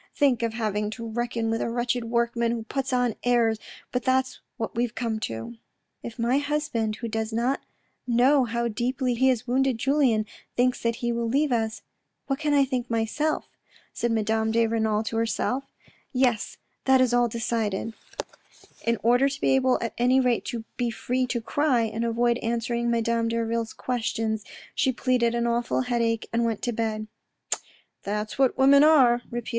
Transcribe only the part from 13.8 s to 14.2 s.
said